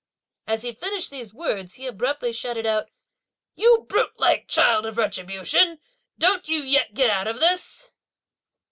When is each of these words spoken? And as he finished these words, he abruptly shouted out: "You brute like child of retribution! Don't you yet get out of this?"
And 0.47 0.55
as 0.55 0.63
he 0.63 0.73
finished 0.73 1.11
these 1.11 1.31
words, 1.31 1.75
he 1.75 1.85
abruptly 1.85 2.33
shouted 2.33 2.65
out: 2.65 2.89
"You 3.53 3.85
brute 3.87 4.17
like 4.17 4.47
child 4.47 4.87
of 4.87 4.97
retribution! 4.97 5.79
Don't 6.17 6.49
you 6.49 6.63
yet 6.63 6.95
get 6.95 7.11
out 7.11 7.27
of 7.27 7.39
this?" 7.39 7.91